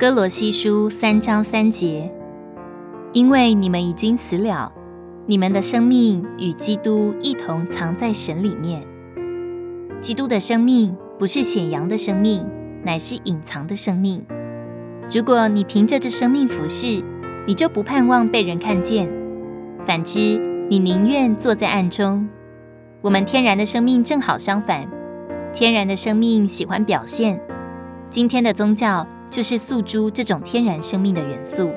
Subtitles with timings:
[0.00, 2.10] 哥罗西书三章三节，
[3.12, 4.72] 因为你们已经死了，
[5.26, 8.82] 你们的生命与基督一同藏在神里面。
[10.00, 12.46] 基督的生命不是显扬的生命，
[12.82, 14.24] 乃是隐藏的生命。
[15.14, 17.04] 如果你凭着这生命服侍，
[17.46, 19.06] 你就不盼望被人看见；
[19.84, 20.18] 反之，
[20.70, 22.26] 你宁愿坐在暗中。
[23.02, 24.88] 我们天然的生命正好相反，
[25.52, 27.38] 天然的生命喜欢表现。
[28.08, 31.70] 今天的宗教就是诉诸这种天然生命的元素，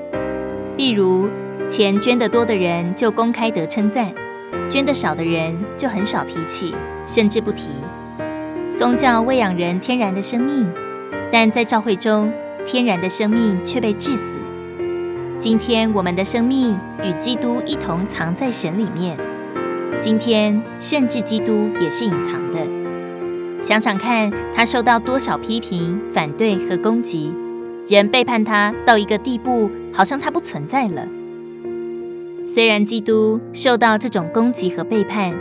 [0.76, 1.28] 例如
[1.68, 4.12] 钱捐得多的人就公开得称赞，
[4.68, 6.74] 捐得少的人就很少提起，
[7.06, 7.70] 甚至不提。
[8.74, 10.68] 宗教喂养人天然的生命，
[11.30, 12.32] 但在教会中，
[12.66, 14.36] 天然的生命却被致死。
[15.38, 19.16] 今天我们的生命与基督一同藏在神里面。
[20.00, 22.58] 今天甚至基督也是隐藏的。
[23.62, 27.32] 想想看，他受到多少批评、反对和攻击，
[27.86, 31.06] 人背叛他到一个地步，好像他不存在了。
[32.46, 35.34] 虽然基督受到这种攻击和背叛，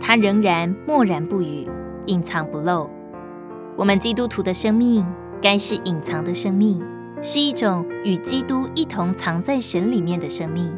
[0.00, 1.68] 他仍然默然不语。
[2.06, 2.88] 隐藏不露，
[3.76, 5.06] 我们基督徒的生命
[5.40, 6.82] 该是隐藏的生命，
[7.22, 10.74] 是一种与基督一同藏在神里面的生命。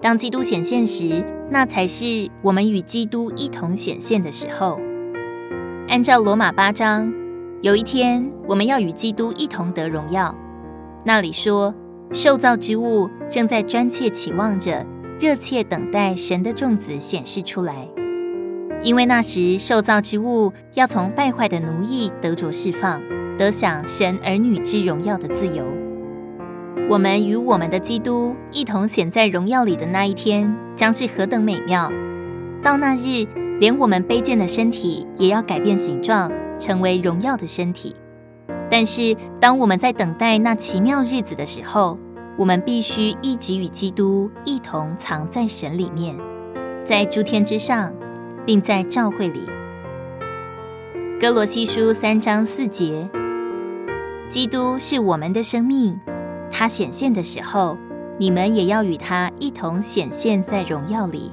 [0.00, 4.78] 当基督显现时，那才是我们与基督一同显现的时候。
[5.88, 7.12] 按照罗马八章，
[7.64, 10.34] 有一天我们要与基督一同得荣耀。
[11.02, 11.74] 那里说，
[12.12, 14.84] 受造之物正在专切期望着，
[15.18, 17.88] 热切等待神的众子显示出来。
[18.82, 23.00] 因为那时受造之物要从败坏的奴役得着释放，
[23.38, 25.64] 得享神儿女之荣耀的自由。
[26.90, 31.90] 我们与我们的基督一同显在荣耀里的那一天，将是何等美妙！
[32.62, 33.26] 到那日，
[33.58, 37.94] 连我们卑贱的身体也要改变形状，成为荣耀的身体。
[38.70, 41.98] 但是，当我们在等待那奇妙日子的时候，
[42.36, 46.16] 我们必须一直与基督一同藏在神里面，
[46.84, 47.92] 在诸天之上。
[48.46, 49.40] 并在教会里，
[51.18, 53.08] 歌罗西书三章四节，
[54.28, 55.98] 基督是我们的生命，
[56.50, 57.74] 他显现的时候，
[58.18, 61.32] 你们也要与他一同显现在荣耀里。